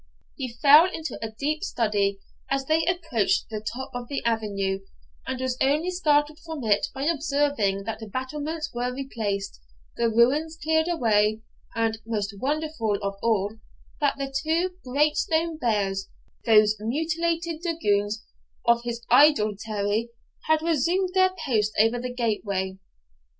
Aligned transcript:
He 0.35 0.51
fell 0.59 0.89
into 0.91 1.19
a 1.23 1.29
deep 1.29 1.63
study 1.63 2.19
as 2.49 2.65
they 2.65 2.83
approached 2.87 3.49
the 3.51 3.61
top 3.61 3.91
of 3.93 4.07
the 4.07 4.25
avenue, 4.25 4.79
and 5.27 5.39
was 5.39 5.59
only 5.61 5.91
startled 5.91 6.39
from 6.39 6.63
it 6.63 6.87
by 6.91 7.03
observing 7.03 7.83
that 7.83 7.99
the 7.99 8.07
battlements 8.07 8.73
were 8.73 8.91
replaced, 8.91 9.61
the 9.97 10.09
ruins 10.09 10.57
cleared 10.59 10.87
away, 10.87 11.41
and 11.75 11.99
(most 12.03 12.33
wonderful 12.39 12.95
of 13.03 13.13
all) 13.21 13.57
that 13.99 14.17
the 14.17 14.33
two 14.35 14.71
great 14.83 15.17
stone 15.17 15.57
bears, 15.57 16.09
those 16.47 16.77
mutilated 16.79 17.61
Dagons 17.61 18.23
of 18.65 18.81
his 18.83 19.05
idolatry, 19.11 20.09
had 20.45 20.63
resumed 20.63 21.09
their 21.13 21.29
posts 21.45 21.75
over 21.79 21.99
the 21.99 22.11
gateway. 22.11 22.79